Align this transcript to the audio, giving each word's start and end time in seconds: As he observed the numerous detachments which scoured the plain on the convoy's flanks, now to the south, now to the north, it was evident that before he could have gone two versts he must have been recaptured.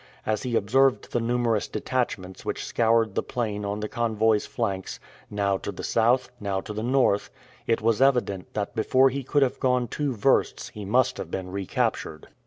As 0.25 0.41
he 0.41 0.55
observed 0.55 1.11
the 1.11 1.19
numerous 1.19 1.67
detachments 1.67 2.43
which 2.43 2.65
scoured 2.65 3.13
the 3.13 3.21
plain 3.21 3.63
on 3.63 3.81
the 3.81 3.87
convoy's 3.87 4.47
flanks, 4.47 4.99
now 5.29 5.57
to 5.59 5.71
the 5.71 5.83
south, 5.83 6.31
now 6.39 6.59
to 6.59 6.73
the 6.73 6.81
north, 6.81 7.29
it 7.67 7.81
was 7.83 8.01
evident 8.01 8.51
that 8.55 8.73
before 8.73 9.11
he 9.11 9.21
could 9.21 9.43
have 9.43 9.59
gone 9.59 9.87
two 9.87 10.15
versts 10.15 10.69
he 10.69 10.85
must 10.85 11.19
have 11.19 11.29
been 11.29 11.51
recaptured. 11.51 12.29